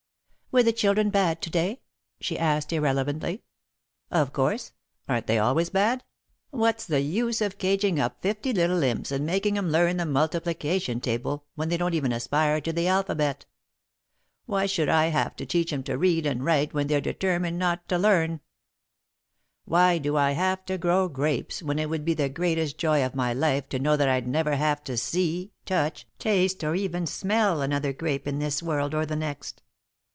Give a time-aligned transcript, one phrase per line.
[0.53, 1.79] "Were the children bad to day?"
[2.19, 3.41] she asked, irrelevantly.
[4.11, 4.73] "Of course.
[5.07, 6.03] Aren't they always bad?
[6.49, 10.99] What's the use of caging up fifty little imps and making 'em learn the multiplication
[10.99, 13.45] table when they don't even aspire to the alphabet?
[14.45, 17.87] Why should I have to teach 'em to read and write when they're determined not
[17.87, 18.41] to learn?
[19.63, 23.15] Why do I have to grow grapes when it would be the greatest joy of
[23.15, 27.61] my life to know that I'd never have to see, touch, taste, or even smell
[27.61, 29.63] another grape in this world or the next?"